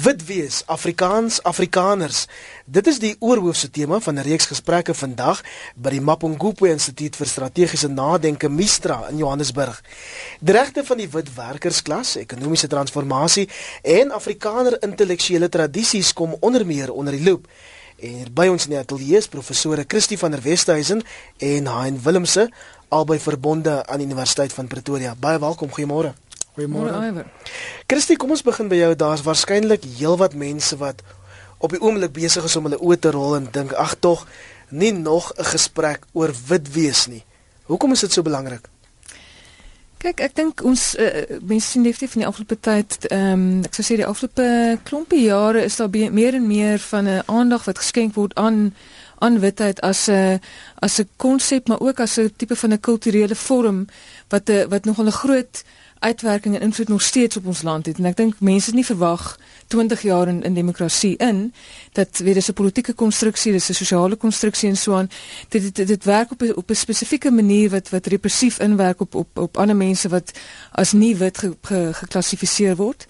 [0.00, 2.26] Wit wees, Afrikaans, Afrikaners.
[2.64, 5.42] Dit is die oorhoofse tema van 'n reeks gesprekke vandag
[5.76, 9.82] by die Mapungubwe Instituut vir Strategiese Nadenke Mistra in Johannesburg.
[10.40, 13.48] Die regte van die wit werkersklas, ekonomiese transformasie
[13.82, 17.46] en Afrikaner intellektuele tradisies kom onder meer onder die loop.
[17.96, 21.02] En by ons in die ateljee is professore Christie van der Westhuizen
[21.36, 22.50] en Hein Willemse,
[22.88, 25.14] albei verbonde aan die Universiteit van Pretoria.
[25.14, 26.14] Baie welkom, goeiemôre.
[26.56, 27.24] Goeiemôre.
[27.88, 28.92] Christie, kom ons begin by jou.
[28.98, 31.00] Daar's waarskynlik heelwat mense wat
[31.62, 34.26] op die oomblik besig is om hulle oë te rol en dink, ag tog,
[34.68, 37.24] nie nog 'n gesprek oor wit wees nie.
[37.70, 38.68] Hoekom is dit so belangrik?
[40.02, 43.74] Kyk, ek dink ons uh, mense sien definitief van die afgelope tyd, ehm um, ek
[43.74, 47.78] sou sê die afgelope klompie jare is daar meer en meer van 'n aandag wat
[47.78, 48.74] geskenk word aan
[49.22, 50.40] aan witheid as 'n
[50.82, 53.86] as 'n konsep maar ook as 'n tipe van 'n kulturele vorm
[54.28, 55.62] wat 'n wat nogal 'n groot
[56.02, 57.98] uitwerking en invloed nog steeds op ons land het.
[57.98, 59.38] En ek dink mense het nie verwag
[59.72, 61.54] 20 jaar in in demokrasie in
[61.92, 65.10] dat weer dis 'n politieke konstruksie, dis 'n sosiale konstruksie en so aan.
[65.48, 69.38] Dit dit dit werk op op 'n spesifieke manier wat wat repressief inwerk op op
[69.38, 70.32] op ander mense wat
[70.72, 71.38] as nie wit
[71.92, 73.06] geklassifiseer ge, ge word.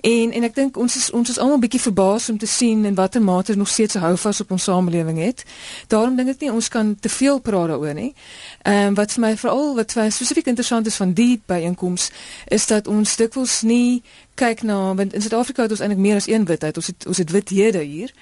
[0.00, 2.94] En en ek dink ons is ons is almal bietjie verbaas om te sien in
[2.94, 5.44] watter mate nog steeds hou vas op ons samelewing het.
[5.86, 8.14] Daarom dink ek nie ons kan te veel praat daaroor nie.
[8.62, 12.10] Ehm um, wat vir my veral wat vir spesifiek interessant is van die byeenkoms
[12.48, 14.02] is dat ons dikwels nie
[14.34, 16.76] kyk na want in Suid-Afrika het ons eintlik meer as een witheid.
[16.76, 18.12] Ons het ons het withede hier.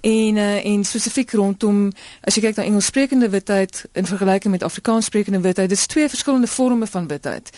[0.00, 5.40] En uh, en spesifiek rondom as jy kyk na Engelssprekende witheid in vergelyking met Afrikaanssprekende
[5.40, 7.50] witheid, dis twee verskillende forme van witheid.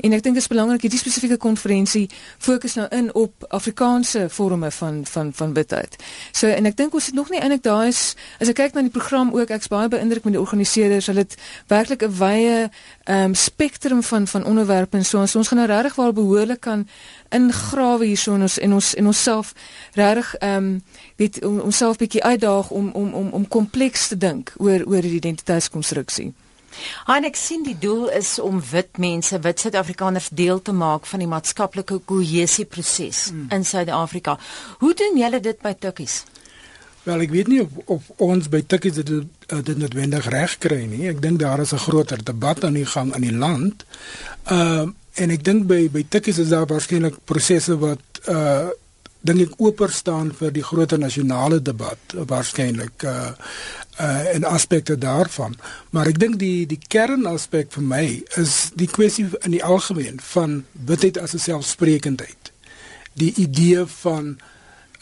[0.00, 4.70] En ek dink dit is belangrik hierdie spesifieke konferensie fokus nou in op Afrikaanse forme
[4.70, 5.96] van van van witheid.
[6.32, 8.82] So en ek dink ons het nog nie eintlik daar is as ek kyk na
[8.82, 11.06] die program ook ek's baie beïndruk met die organiseerders.
[11.12, 11.38] Hulle het
[11.70, 12.70] werklik 'n wye
[13.04, 15.18] ehm um, spektrum van van onderwerpe en so.
[15.20, 16.88] ons gaan nou regtig waar behoorlik kan
[17.52, 19.54] ingrawe hierso in ons en ons en onsself
[19.98, 20.82] regtig ehm um,
[21.16, 26.32] weet onsself bietjie uitdaag om om om om kompleks te dink oor oor die identiteitskonstruksie.
[27.06, 31.20] En ek sien die doel is om wit mense, wit Suid-Afrikaners deel te maak van
[31.20, 33.50] die maatskaplike kohesie proses mm.
[33.52, 34.38] in Suid-Afrika.
[34.80, 36.22] Hoe doen julle dit by Tukkies?
[37.02, 39.10] Wel, ek weet nie of, of ons by Tukkies dit
[39.48, 41.08] dit noodwendig reg kry nie.
[41.08, 43.84] Ek dink daar is 'n groter debat aan die gang in die land.
[44.44, 44.90] Ehm uh,
[45.20, 48.70] En ek dink by by Tikkies is daar waarskynlik prosesse wat uh
[49.22, 53.30] dink ek oper staan vir die groter nasionale debat waarskynlik uh
[54.00, 55.54] uh en aspekte daarvan.
[55.94, 58.06] Maar ek dink die die kernaspek vir my
[58.40, 62.50] is die kwessie in die algemeen van witheid as 'n selfsprekendheid.
[63.14, 64.50] Die idee van uh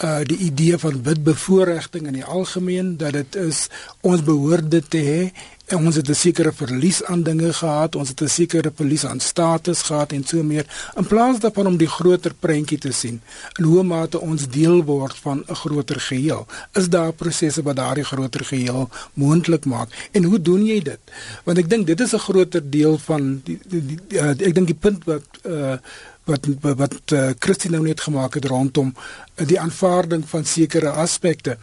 [0.01, 3.67] die idee van wit bevoordiging in die algemeen dat dit is
[4.01, 5.23] ons behoort dit te hê
[5.71, 9.21] En ons het 'n sekere verlies aan dinge gehad, ons het 'n sekere verlies aan
[9.21, 10.67] status gehad en so meer.
[10.97, 13.21] In plaas daarvan om die groter prentjie te sien,
[13.59, 18.05] in hoe mate ons deel word van 'n groter geheel, is daar prosesse wat daardie
[18.05, 20.09] groter geheel moontlik maak.
[20.11, 20.99] En hoe doen jy dit?
[21.45, 24.55] Want ek dink dit is 'n groter deel van die, die, die, die uh, ek
[24.55, 25.77] dink die punt wat uh
[26.25, 31.57] wat wat uh, Christine nou net gemaak het rondom uh, die aanvaarding van sekere aspekte.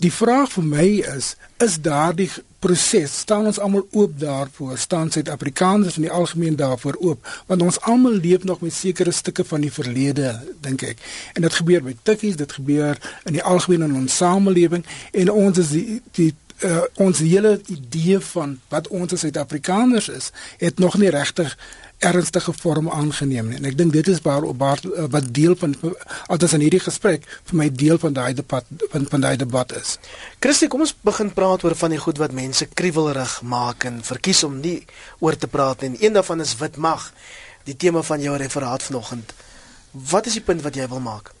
[0.00, 0.86] Die vraag vir my
[1.16, 2.30] is, is daardie
[2.60, 4.78] proses staan ons almal oop daarvoor?
[4.78, 7.28] Staan Suid-Afrikaners in die algemeen daarvoor oop?
[7.48, 10.34] Want ons almal leef nog met sekere stukke van die verlede
[10.64, 11.00] dink ek.
[11.34, 14.86] En dit gebeur by tikkies dit gebeur in die algemeen in ons samelewing.
[15.12, 16.32] En ons is die die
[16.64, 21.56] uh, ons hele idee van wat ons as Suid-Afrikaners is het nog nie regtig
[22.00, 24.80] ernstige vorm aangeneem en ek dink dit is waar, waar
[25.12, 25.74] wat deel van
[26.32, 29.98] altes in hierdie gesprek vir my deel van daai debat van van daai debat is.
[30.40, 34.40] Christie, kom ons begin praat oor van die goed wat mense kriewelrig maak en verkies
[34.48, 34.78] om nie
[35.20, 37.10] oor te praat en een daarvan is wit mag.
[37.68, 39.34] Die tema van jou referaat vanoggend.
[39.92, 41.34] Wat is die punt wat jy wil maak?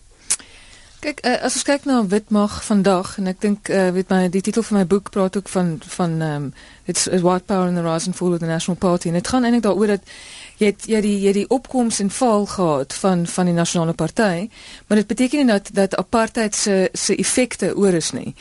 [1.00, 4.26] Kyk, uh, as ons kyk na wit mag vandag en ek dink uh, weet my
[4.28, 6.50] die titel van my boek praat ook van van ehm um,
[6.84, 9.46] it's white power in the rise and fall of the national party en dit gaan
[9.48, 10.12] eintlik daaroor dat
[10.60, 14.48] jy het jy die jy die opkoms en val gehad van van die nasionale party,
[14.86, 18.34] maar dit beteken nie dat dat apartheid se se effekte oor is nie.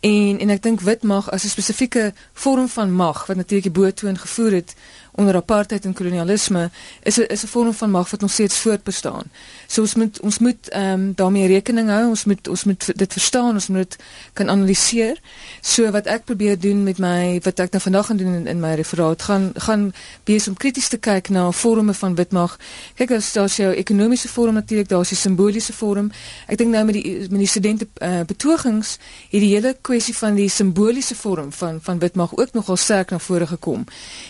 [0.00, 3.80] En en ek dink wit mag as 'n spesifieke vorm van mag wat natuurlik die
[3.80, 4.74] boetoon gevoer het
[5.16, 6.70] onder apartheid en kolonialisme
[7.02, 9.22] is 'n is 'n vorm van mag wat nog steeds voortbestaan.
[9.66, 12.08] So ons moet ons moet ehm um, daarmee rekening hou.
[12.08, 13.96] Ons moet ons moet dit verstaan, ons moet dit
[14.32, 15.20] kan analiseer.
[15.60, 18.60] So wat ek probeer doen met my wat ek nou vandag gaan doen in, in
[18.60, 19.92] my referaat gaan gaan
[20.24, 22.58] wees om krities te kyk na vorme van witmag.
[22.94, 26.10] Kyk as daar is jou ekonomiese vorm natuurlik, daar is die simboliese vorm.
[26.46, 28.98] Ek dink nou met die met die studente uh, betogings
[29.30, 33.18] het die hele kwessie van die simboliese vorm van van witmag ook nogal sterk na
[33.18, 33.84] vore gekom.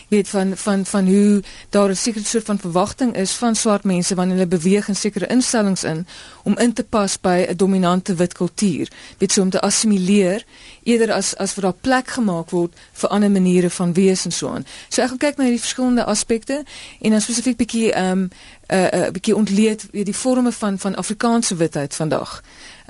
[0.08, 3.54] Jy weet van van van van hoe daar 'n sekere soort van verwagting is van
[3.54, 6.06] swart mense wanneer hulle beweeg in sekere instellings in
[6.42, 8.88] om in te pas by 'n dominante wit kultuur,
[9.18, 10.44] weet so om te assimileer
[10.82, 14.48] eerder as as vir daar plek gemaak word vir ander maniere van wees en so
[14.48, 14.66] aan.
[14.88, 16.64] So ek gaan kyk na hierdie verskillende aspekte
[17.00, 18.30] en dan spesifiek bietjie ehm um,
[18.68, 22.42] 'n uh, 'n uh, bietjie ontleed die forme van van Afrikaanse witheid vandag.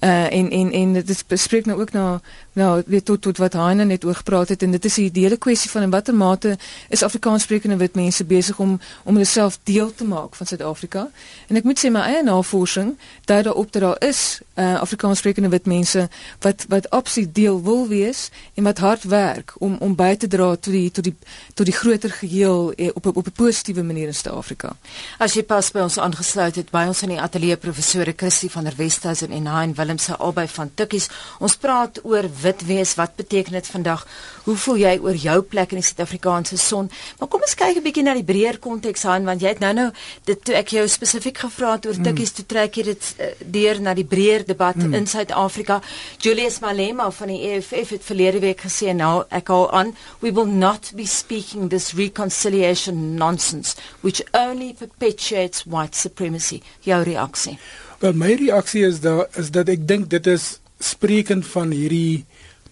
[0.04, 2.20] Uh en en en dit bespreek nou ook na
[2.56, 5.36] nou weet tot tot wat Heine net oor gepraat het en dit is die hele
[5.36, 6.56] kwessie van in watter mate
[6.88, 11.08] is Afrikaanssprekende wit mense besig om om hulle self deel te maak van Suid-Afrika.
[11.48, 12.94] En ek moet sê my eie navorsing
[13.28, 16.08] dui daarop dat daar is uh Afrikaanssprekende wit mense
[16.40, 20.54] wat wat absoluut deel wil wees en wat hard werk om om by te dra
[20.56, 21.14] tot die tot die
[21.54, 24.76] tot die groter geheel eh, op op 'n positiewe manier in Suid-Afrika.
[25.18, 28.64] As jy pas by ons aangesluit het by ons in die ateljee professore Christie van
[28.64, 31.08] der Westhuizen en Hein Willem se albei van Tikkies.
[31.38, 32.94] Ons praat oor wit wees.
[32.98, 34.06] Wat beteken dit vandag?
[34.46, 36.90] Hoe voel jy oor jou plek in die Suid-Afrikaanse son?
[37.18, 39.90] Maar kom ons kyk 'n bietjie na die breër konteks aan want jy het nou-nou
[40.24, 42.36] dit toe ek jou spesifiek gevra het oor Tikkies, mm.
[42.36, 44.94] toe trek jy dit uh, deur na die breër debat mm.
[44.94, 45.80] in Suid-Afrika.
[46.18, 50.46] Julius Malema van die EFF het verlede week gesê nou ek hou aan, we will
[50.46, 56.62] not be speaking this reconciliation nonsense which only perpetuates white supremacy.
[56.84, 57.58] Jou reaksie?
[57.98, 62.26] Wel my reaksie is daar is dat ek dink dit is sprekend van hierdie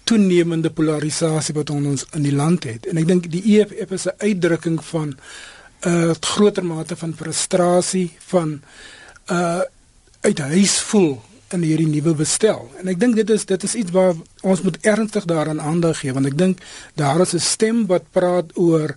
[0.04, 2.86] toenemende polarisasie wat ons in die land het.
[2.86, 8.16] En ek dink die EFF is 'n uitdrukking van 'n uh, groter mate van frustrasie
[8.18, 8.62] van
[9.30, 9.62] uh
[10.24, 11.20] uit huis voel
[11.52, 12.70] in hierdie nuwe bestel.
[12.80, 16.12] En ek dink dit is dit is iets waar ons moet ernstig daaraan aandag gee
[16.12, 16.58] want ek dink
[16.94, 18.96] daar is 'n stem wat praat oor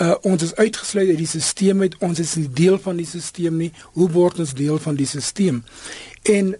[0.00, 3.52] uh, ons is uitgesluit uit die stelsel met ons is nie deel van die stelsel
[3.52, 5.62] nie hoe word ons deel van die stelsel
[6.22, 6.54] en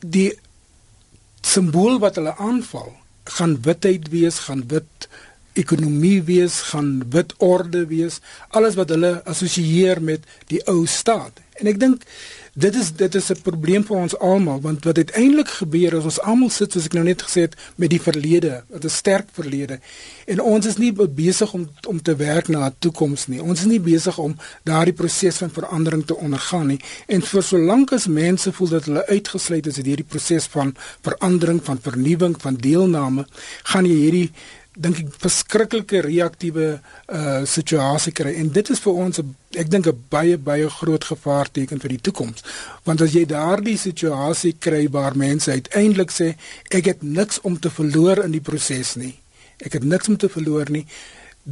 [0.00, 0.32] die
[1.40, 2.92] simbool wat hulle aanval
[3.36, 5.08] gaan witheid wees gaan wit
[5.52, 11.66] ekonomie wees gaan wit orde wees alles wat hulle assosieer met die ou staat en
[11.66, 12.06] ek dink
[12.60, 16.20] dit is dit is 'n probleem vir ons almal want wat uiteindelik gebeur is ons
[16.20, 19.78] almal sit soos ek nou net gesê het met die verlede, 'n sterk verlede.
[20.26, 23.42] En ons is nie besig om om te werk na 'n toekoms nie.
[23.42, 26.80] Ons is nie besig om daardie proses van verandering te ondergaan nie.
[27.06, 31.64] En vir solank as mense voel dat hulle uitgesluit is uit hierdie proses van verandering,
[31.64, 33.26] van vernuwing, van deelname,
[33.62, 34.30] gaan jy hierdie
[34.78, 36.66] dink ek verskriklike reaktiewe
[37.10, 38.34] uh situasie kry.
[38.38, 42.00] En dit is vir ons 'n ek dink 'n baie baie groot gevaarteken vir die
[42.06, 42.44] toekoms
[42.84, 46.36] want as jy daardie situasie kry waar mense uiteindelik sê
[46.70, 49.18] ek het niks om te verloor in die proses nie.
[49.58, 50.86] Ek het niks om te verloor nie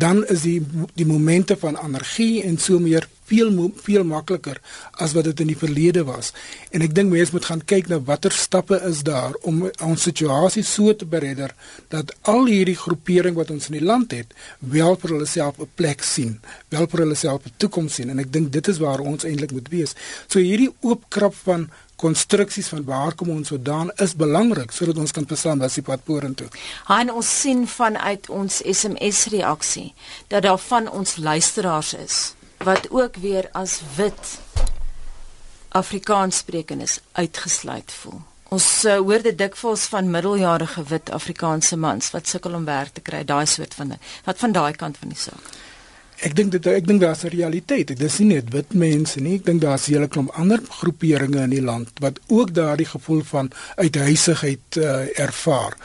[0.05, 0.59] dan is die
[0.95, 3.51] die momente van energie en so meer veel
[3.85, 4.61] veel makliker
[5.05, 6.31] as wat dit in die verlede was.
[6.73, 10.65] En ek dink mense moet gaan kyk na watter stappe is daar om ons situasie
[10.67, 11.55] so te beredder
[11.93, 15.69] dat al hierdie groepering wat ons in die land het, wel vir hulle self 'n
[15.81, 19.01] plek sien, wel vir hulle self 'n toekoms sien en ek dink dit is waar
[19.01, 19.95] ons eintlik moet wees.
[20.29, 25.27] So hierdie oopkrap van konstruksies van waar kom ons vandaan is belangrik sodat ons kan
[25.27, 26.47] verstaan wat se pad vorentoe.
[26.87, 29.93] Hein ons sien vanuit ons SMS reaksie
[30.31, 32.19] dat daar van ons luisteraars is
[32.65, 34.39] wat ook weer as wit
[35.69, 38.21] Afrikaans sprekendes uitgesluit voel.
[38.49, 43.05] Ons uh, hoor dit dikwels van middeljarige wit Afrikaanse mans wat sukkel om werk te
[43.05, 45.51] kry, daai soort van wat van daai kant van die saak.
[46.19, 47.87] Ek dink dit ek dink daar's 'n realiteit.
[47.87, 49.37] Dit is nie net wit mense nie.
[49.39, 53.23] Ek dink daar's 'n hele klomp ander groeperinge in die land wat ook daardie gevoel
[53.23, 55.77] van uithuisigheid uh, ervaar.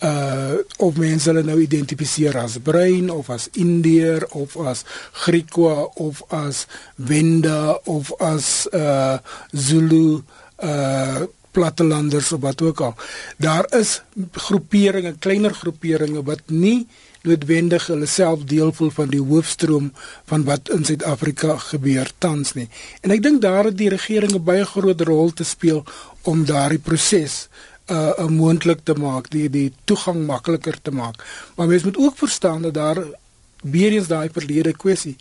[0.00, 6.22] Uh of mense hulle nou identifiseer as bruin of as indier of as Griekwa of
[6.28, 9.18] as Wenda of as uh
[9.52, 10.22] Zulu
[10.64, 11.22] uh
[11.52, 12.94] plattelanders of wat ook al.
[13.36, 16.86] Daar is groeperinge, kleiner groeperinge wat nie
[17.22, 19.92] noodwendig hulle self deel voel van die hoofstroom
[20.30, 22.68] van wat in Suid-Afrika gebeur tans nie.
[23.00, 25.84] En ek dink daar het die regering 'n baie groot rol te speel
[26.22, 27.48] om daardie proses
[27.86, 31.24] uh, uh moontlik te maak, die die toegang makliker te maak.
[31.56, 33.04] Maar mens moet ook verstaan dat daar
[33.62, 35.16] weer eens daai verlede kwessie.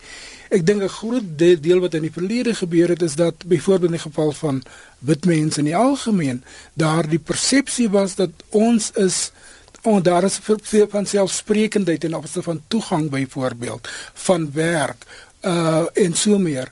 [0.50, 3.98] Ek dink 'n groot deel wat in die verlede gebeur het is dat byvoorbeeld in
[3.98, 4.64] die geval van
[5.00, 6.44] wit mense in die algemeen,
[6.74, 9.32] daar die persepsie was dat ons is
[9.84, 15.06] Oh, daar is veel van selfsprekendheid en opstel van toegang byvoorbeeld van werk
[15.42, 16.72] uh en so meer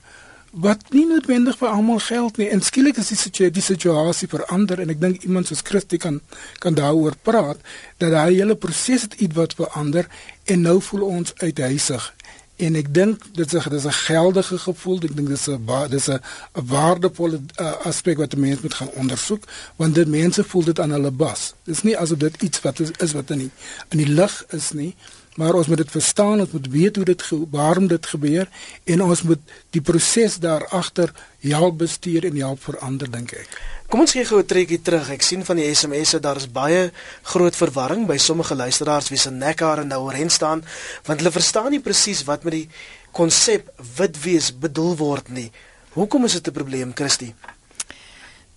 [0.52, 2.50] wat nie noodwendig vir almal geld nie.
[2.50, 6.22] En skielik is die situasie die situasie verander en ek dink iemand soos Christie kan
[6.60, 7.58] kan daaroor praat
[7.98, 10.10] dat daai hele proses het iets wat verander
[10.46, 12.14] en nou voel ons uithuisig
[12.60, 15.00] en ek dink dit is dis 'n geldige gevoel.
[15.08, 16.20] Ek dink dis 'n dis 'n
[16.54, 19.44] waardevolle uh, aspek wat mense moet gaan ondersoek
[19.76, 21.54] want dit mense voel dit aan hulle bas.
[21.64, 23.52] Dis nie asof dit iets wat is, is wat in die
[23.90, 24.96] in die lig is nie
[25.40, 28.50] maar ons moet dit verstaan, ons moet weet hoe dit waarom dit gebeur
[28.92, 31.14] en ons moet die proses daar agter
[31.48, 33.56] help bestuur en help verander dink ek.
[33.90, 35.10] Kom ons gee gou 'n trekkie terug.
[35.10, 36.92] Ek sien van die SMS'e daar is baie
[37.24, 40.64] groot verwarring by sommige luisteraars wie se nekhare nou oorheen staan
[41.06, 42.70] want hulle verstaan nie presies wat met die
[43.12, 45.52] konsep wit wees bedoel word nie.
[45.94, 47.34] Hoekom is dit 'n probleem, Christie?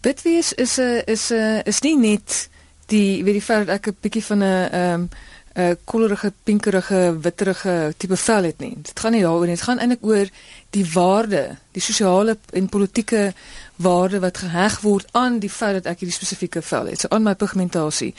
[0.03, 2.49] Wit wees is 'n is 'n is nie net
[2.87, 5.09] die weet die feit dat ek 'n bietjie van 'n ehm um,
[5.55, 8.77] 'n kollerige, pinkerige, witterige tipe vel het nie.
[8.83, 9.55] Dit gaan nie daaroor nie.
[9.55, 10.27] Dit gaan eintlik oor
[10.71, 13.33] die waarde, die sosiale en politieke
[13.77, 17.01] waarde wat geheg word aan die feit dat ek hierdie spesifieke vel het.
[17.01, 18.15] So aan my pigmentasie.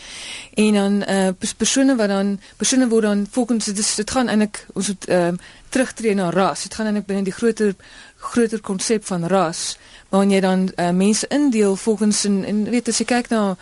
[0.53, 4.65] En dan eh uh, persone wat dan persone word dan volgens dit dit gaan eintlik
[4.73, 6.63] ons moet ehm uh, terugtreë na ras.
[6.63, 7.75] Dit gaan eintlik binne die groter
[8.17, 9.77] groter konsep van ras
[10.13, 13.55] waarin jy dan uh, mense indeel volgens en, en weet as jy kyk na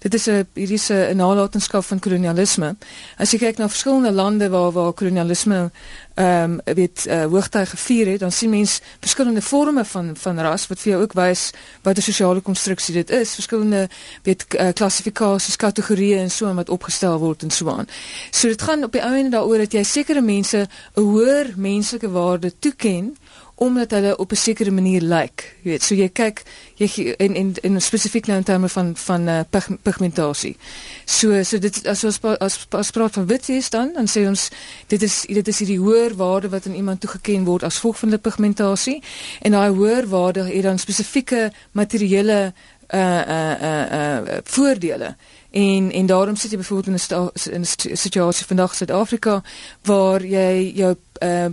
[0.00, 2.76] dit is 'n hierdie is 'n nalatenskap van kolonialisme.
[3.18, 5.70] As jy kyk na verskillende lande waar waar kolonialisme
[6.14, 10.66] ehm um, weet uh, hoogtyd gevier het, dan sien mens verskillende forme van van ras
[10.66, 11.50] wat vir jou ook wys
[11.82, 13.34] wat 'n sosiale konstruksie dit is.
[13.34, 13.88] Verskillende
[14.22, 17.86] weet uh, klassifikasies, kategorieë en so aan wat opgestel word en so aan.
[18.30, 22.10] So dit gaan op die ou en daaroor dat jy sekere mense 'n hoër menslike
[22.10, 23.16] waarde toeken
[23.58, 25.20] omdat hulle op 'n sekere manier lyk.
[25.20, 26.42] Like, jy weet, so jy kyk
[26.74, 30.56] jy in in in spesifiek nou in terme van van uh, pig, pigmentasie.
[31.04, 34.48] So so dit as ons as as praat van wit is dan dan sê ons
[34.86, 38.08] dit is dit is hierdie hoër waarde wat aan iemand toegeken word as gevolg van
[38.08, 39.02] die pigmentasie
[39.40, 42.52] en daai hoër waarde het dan spesifieke materiële
[42.94, 45.16] uh uh uh uh voordele
[45.50, 49.42] en en daarom sit jy byvoorbeeld in 'n in 'n situasie vandag in Suid-Afrika
[49.82, 51.50] waar jy jou uh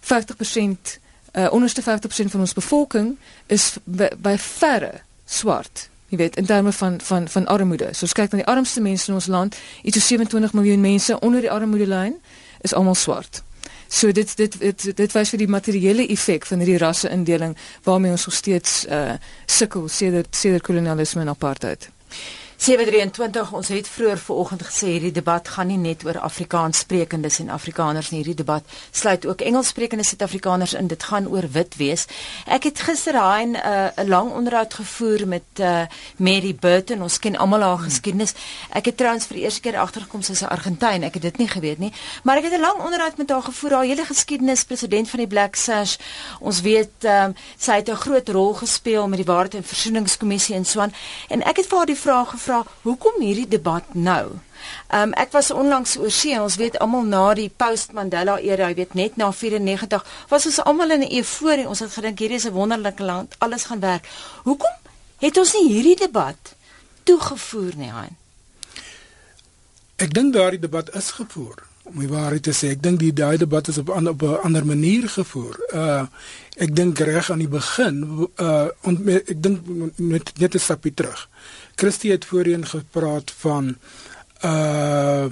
[0.00, 0.98] 50%
[1.36, 1.84] uh, onderste 50%
[2.30, 3.74] van ons bevolking is
[4.16, 5.88] by verre swart.
[6.08, 7.88] Jy weet, in terme van van van armoede.
[7.92, 11.18] So as kyk na die armste mense in ons land, iets so 27 miljoen mense
[11.20, 12.14] onder die armoedelyn
[12.60, 13.42] is almal swart.
[13.88, 18.24] So dit dit dit dit wys vir die materiële effek van hierdie rasse-indeling waarmee ons
[18.26, 21.90] nog steeds uh sukkel sedert sedert kolonialisme en apartheid.
[22.56, 27.50] 723 ons het vroeër vanoggend gesê hierdie debat gaan nie net oor Afrikaans sprekendes en
[27.52, 28.22] Afrikaners nie.
[28.22, 30.88] Hierdie debat sluit ook Engels sprekende Suid-Afrikaners in.
[30.88, 32.06] Dit gaan oor wit wees.
[32.46, 35.84] Ek het gister daai 'n uh, 'n lang onderhoud gevoer met uh,
[36.16, 37.02] Mary Burton.
[37.02, 38.34] Ons ken almal haar geskiedenis.
[38.72, 41.36] Ek het trouens vir die eerste keer agtergekom sy is 'n Argentyn ek het dit
[41.38, 41.92] nie geweet nie.
[42.22, 43.72] Maar ek het 'n lang onderhoud met haar gevoer.
[43.72, 45.96] Haar hele geskiedenis president van die Black Sash.
[46.40, 50.64] Ons weet um, sy het 'n groot rol gespeel met die Waarheid en Versoeningskommissie en
[50.64, 50.94] so aan.
[51.28, 54.38] En ek het vir haar die vraag vra hoekom hierdie debat nou?
[54.94, 58.70] Um, ek was onlangs oor see en ons weet almal na die post Mandela era,
[58.70, 61.68] jy weet net na 94 was ons almal in 'n euforie.
[61.68, 64.06] Ons het gedink hierdie is 'n wonderlike land, alles gaan werk.
[64.44, 64.76] Hoekom
[65.18, 66.54] het ons nie hierdie debat
[67.04, 68.16] toegevoer nie, Hein?
[69.96, 71.62] Ek dink daardie debat is gevoer.
[71.86, 74.40] Om die waarheid te sê, ek dink die daai debat is op 'n op 'n
[74.44, 75.56] ander manier gevoer.
[75.72, 76.06] Uh
[76.56, 79.60] ek dink reg aan die begin uh en ek dink
[79.96, 81.28] net net 'n stapie terug.
[81.76, 83.76] Christie het voorheen gepraat van
[84.44, 85.26] uh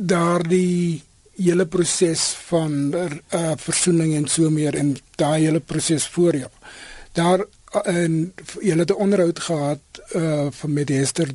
[0.00, 1.02] daardie
[1.36, 6.50] hele proses van uh versoening en so meer en daai hele proses voor jou.
[7.12, 7.44] Daar
[7.84, 9.80] en jy het 'n onderhoud gehad
[10.14, 11.28] uh van met Esther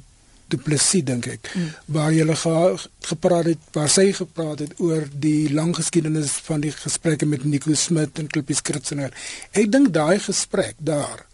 [0.47, 1.69] Du Plessis dink ek mm.
[1.95, 2.77] waar jy ge,
[3.09, 7.73] gepraat het waar sy gepraat het oor die lang geskiedenis van die gesprekke met Nico
[7.73, 9.13] Smit en Klippie Skritzener.
[9.51, 11.25] Ek dink daai gesprek daar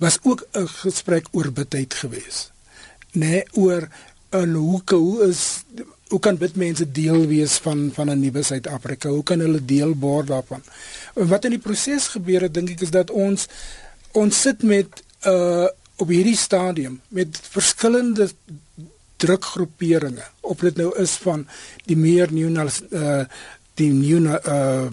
[0.00, 2.52] was ook 'n gesprek oor bidheid geweest.
[3.12, 3.88] Nee, oor
[4.30, 5.64] 'n hoe hoe is
[6.08, 9.08] hoe kan dit mense deel wees van van 'n nuwe Suid-Afrika?
[9.08, 10.62] Hoe kan hulle deel word daarvan?
[11.14, 13.46] Wat in die proses gebeur het, dink ek is dat ons
[14.12, 18.30] ons sit met 'n uh, op hierdie stadium met verskillende
[19.16, 20.24] drukgroeperinge.
[20.40, 21.46] Of dit nou is van
[21.84, 23.24] die meer nuwe uh
[23.74, 24.88] die nuwe uh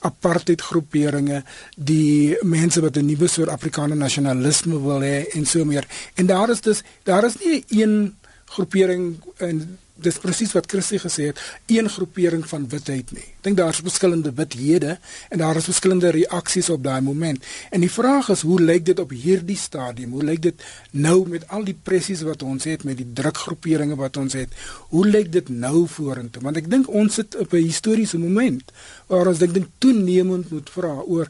[0.00, 1.42] apartheid groeperinge,
[1.76, 5.86] die mense wat 'n nuwe soort Afrikaner nasionalisme wil hê en so meer.
[6.14, 8.17] En daar is dus daar is nie een
[8.54, 13.24] groepering en dis presies wat Christie gesê het, een groepering van witheid nie.
[13.38, 14.96] Ek dink daar is verskillende withede
[15.34, 17.44] en daar is verskillende reaksies op daai moment.
[17.74, 20.14] En die vraag is, hoe lyk dit op hierdie stadium?
[20.14, 24.16] Hoe lyk dit nou met al die pressies wat ons het met die drukgroeperinge wat
[24.22, 24.54] ons het?
[24.94, 26.42] Hoe lyk dit nou vorentoe?
[26.46, 28.70] Want ek dink ons sit op 'n historiese moment
[29.08, 31.28] waar ons dink toenemend moet vra oor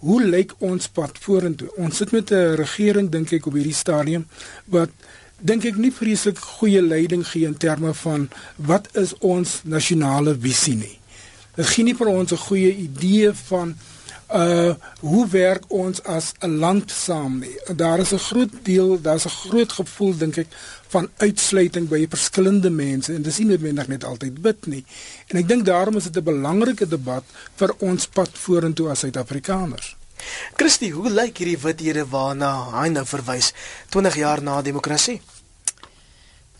[0.00, 1.68] hoe lyk ons pad vorentoe?
[1.76, 4.26] Ons sit met 'n regering dink ek op hierdie stadium
[4.64, 4.90] wat
[5.40, 10.76] dink ek nie vreeslik goeie leiding gee in terme van wat is ons nasionale visie
[10.76, 10.98] nie.
[11.56, 13.74] Dit gee nie vir ons 'n goeie idee van
[14.34, 17.56] uh hoe werk ons as 'n land saam nie.
[17.76, 20.46] Daar is 'n groot deel, daar's 'n groot gevoel dink ek
[20.88, 24.84] van uitsluiting by verskillende mense en dis nie noodwendig net altyd bid nie.
[25.26, 29.99] En ek dink daarom is dit 'n belangrike debat vir ons pad vorentoe as Suid-Afrikaners.
[30.56, 33.52] Christie, hoe lyk hierdie withede waarna hy nou verwys
[33.90, 35.20] 20 jaar na demokrasie?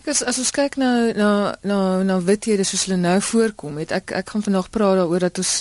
[0.08, 1.30] As as ons kyk na na
[1.62, 5.38] na na withede soos hulle nou voorkom, het ek ek gaan vandag praat daaroor dat
[5.38, 5.52] ons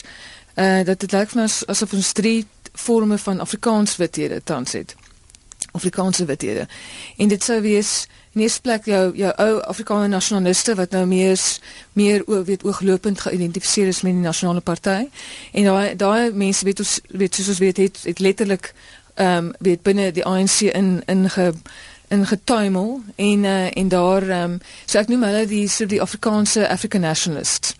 [0.55, 4.95] uh dat dit lyk my asof ons drie forme van Afrikaans withede tans het.
[5.71, 6.67] Afrikaanse withede.
[7.17, 8.07] En dit sou wees
[8.39, 11.39] in eerste plek jou jou ou Afrikaanse nasionaliste wat nou meer
[11.99, 15.09] meer oor weet ooglopend geïdentifiseer is met die nasionale party.
[15.51, 18.71] En daai daai mense weet ons weet soos ons weet het, het letterlik
[19.19, 21.51] ehm um, weet binne die ANC in in ge
[22.09, 26.69] in getuimel en uh, en daar um, so ek noem hulle die so die Afrikaanse
[26.69, 27.75] African nationalists.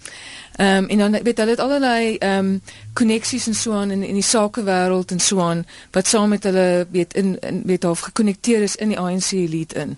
[0.60, 2.62] Ehm um, en dan weet hulle het allerlei ehm um,
[2.94, 6.88] koneksies en so aan in in die sakewêreld en so aan wat saam met hulle
[6.92, 9.98] weet in, in weet half gekonnekteer is in die ANC elite in.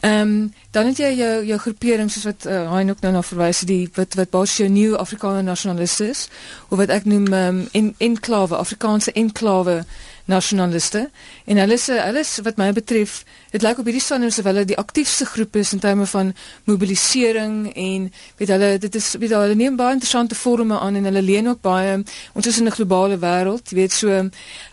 [0.00, 3.22] Ehm um, dan het jy jou jou groepering soos wat uh, hy ook nou na
[3.22, 6.28] verwys die wat wat basies jou nuwe Afrikaner nasionaliste is
[6.68, 9.84] of wat ek noem ehm um, en enklawe Afrikaanse enklawe
[10.30, 11.04] nasionaliste.
[11.44, 14.62] En hulle is hulle is wat my betref dit lyk op hierdie stadium asof hulle
[14.68, 16.32] die aktiefste groep is in terme van
[16.70, 18.06] mobilisering en
[18.38, 21.62] weet hulle dit is weet hulle neem baie interessante forme aan en hulle leen ook
[21.64, 21.96] baie
[22.34, 24.08] ons is in 'n globale wêreld jy weet so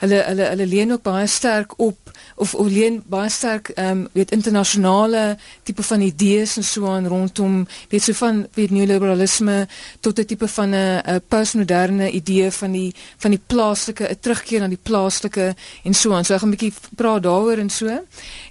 [0.04, 4.08] hulle hulle hulle leen ook baie sterk op of of leen baie sterk ehm um,
[4.14, 9.68] weet internasionale tipe van idees en so aan rondom weet so van weet neoliberalisme
[10.00, 14.68] tot 'n tipe van 'n postmoderne idee van die van die plaaslike 'n terugkeer na
[14.68, 15.47] die plaaslike
[15.84, 16.26] en so aan.
[16.26, 17.88] So ek gaan 'n bietjie praat daaroor en so.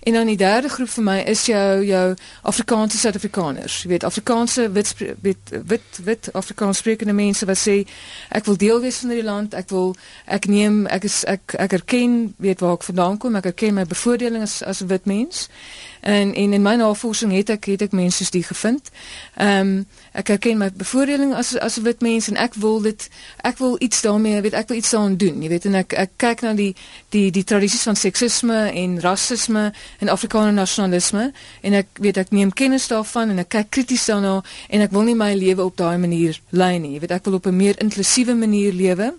[0.03, 3.83] En dan die derde groep vir my is jou jou Afrikaanse Suid-Afrikaners.
[3.83, 7.87] Jy weet Afrikaanse wit wit wit, wit Afrikaans sprekende mense wat sê
[8.29, 9.55] ek wil deel wees van hierdie land.
[9.55, 13.37] Ek wil ek neem ek is ek ek erken weet waar ek vandaan kom.
[13.37, 15.49] Ek erken my bevoordeling as as 'n wit mens.
[16.07, 18.91] En en in my navorsing het ek het ek mense soos die gevind.
[19.35, 19.87] Ehm um,
[20.17, 23.09] ek erken my bevoordeling as as 'n wit mens en ek wil dit
[23.43, 25.43] ek wil iets daarmee, weet ek wil iets daaraan doen.
[25.43, 26.77] Jy weet en ek ek kyk na die
[27.09, 32.53] die die tradisies van seksisme en rasisme en Afrikaner nasionalisme en ek weet ek neem
[32.53, 35.99] kennis daarvan en ek kyk krities daarna en ek wil nie my lewe op daai
[35.99, 36.93] manier lei nie.
[36.93, 39.15] Jy weet ek wil op 'n meer inklusiewe manier lewe.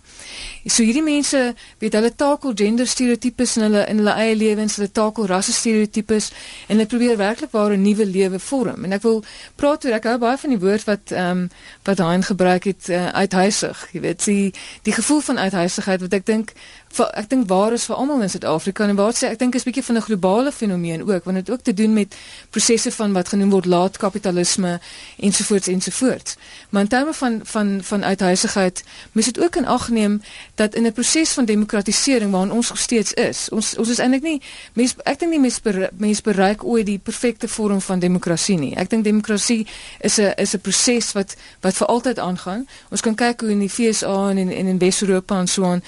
[0.68, 4.92] So hierdie mense, weet hulle takel gender stereotypes in hulle in hulle eie lewens, hulle
[4.92, 6.32] takel rasse stereotypes
[6.68, 8.84] en hulle probeer werklik waar 'n nuwe lewe vorm.
[8.84, 9.24] En ek wil
[9.56, 11.50] praat oor ek hou baie van die woord wat ehm um,
[11.84, 13.88] wat Hein gebruik het uh, uithuisig.
[13.92, 14.54] Jy weet, die
[14.84, 16.54] die gevoel van uithuisigheid wat ek dink
[16.98, 19.66] vir ek dink waar is vir almal in Suid-Afrika en waar sê ek dink is
[19.68, 22.16] bietjie van 'n globale fenomeen ook want dit ook te doen met
[22.50, 24.80] prosesse van wat genoem word laat kapitalisme
[25.20, 26.36] ensovoorts ensovoorts.
[26.70, 30.22] Maar in terme van van van uithuisigheid moet dit ook in ag neem
[30.56, 33.50] dat in 'n proses van demokratisering waarin ons steeds is.
[33.50, 34.42] Ons ons is eintlik nie
[34.74, 35.60] mens ek dink nie mens
[35.98, 38.76] mens bereik ooit die perfekte vorm van demokrasie nie.
[38.76, 39.68] Ek dink demokrasie
[40.00, 42.68] is 'n is 'n proses wat wat vir altyd aangaan.
[42.90, 45.84] Ons kan kyk hoe in die FSA en in in Wes-Europa en so aan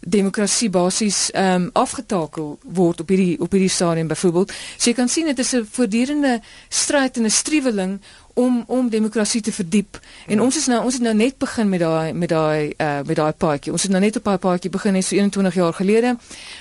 [0.00, 4.52] demokrasie basies ehm um, afgetakel word op hierdie op hierdie stadium byvoorbeeld.
[4.76, 8.00] So jy kan sien dit is 'n voortdurende stryd en 'n struweling
[8.34, 10.00] om om demokrasie te verdiep.
[10.26, 10.42] En ja.
[10.42, 13.32] ons is nou ons het nou net begin met daai met daai uh met daai
[13.32, 13.72] paadjie.
[13.72, 16.16] Ons het nou net op daai paadjie begin net so 21 jaar gelede.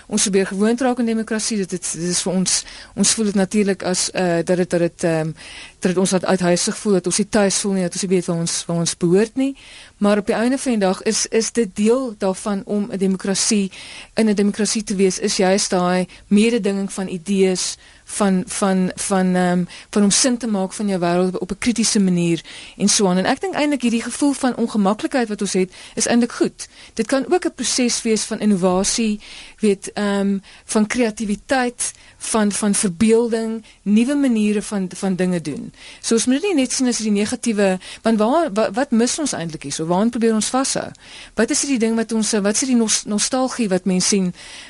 [0.08, 1.58] Ons probeer gewoond raak aan demokrasie.
[1.58, 2.64] Dit dit is vir ons
[2.96, 5.36] ons voel dit natuurlik as uh dat dit dat dit ehm um,
[5.80, 8.10] dat dit ons wat uithuisig voel dat ons nie tuis voel nie, dat ons nie
[8.10, 9.56] weet waar ons waar ons behoort nie.
[10.02, 13.72] Maar op die einde van die dag is is dit deel daarvan om 'n demokrasie
[14.14, 17.78] in 'n demokrasie te wees is juist daai mededinging van idees
[18.12, 21.58] van van van ehm um, van om sin te maak van jou wêreld op 'n
[21.58, 22.44] kritiese manier
[22.78, 23.18] en so aan.
[23.18, 26.68] En ek dink eintlik hierdie gevoel van ongemaklikheid wat ons het, is eintlik goed.
[26.94, 29.20] Dit kan ook 'n proses wees van innovasie,
[29.60, 35.74] weet ehm um, van kreatiwiteit, van van verbeelding, nuwe maniere van van dinge doen.
[36.02, 39.32] So ons moet nie net sien as die negatiewe, want waar wat, wat mis ons
[39.32, 39.72] eintlik hier?
[39.92, 40.92] So waar probeer ons vashou?
[41.36, 44.30] Wat is die ding wat ons wat is die nos, nostalgie wat mense sien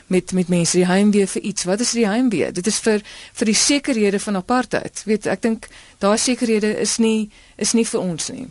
[0.09, 1.67] met met mense die heimwee vir iets?
[1.69, 2.49] Wat is die heimwee?
[2.51, 3.03] Dit is vir
[3.37, 5.03] vir die sekerhede van apartheid.
[5.05, 5.67] Weet, ek dink
[6.01, 8.47] daai sekerhede is nie is nie vir ons nie.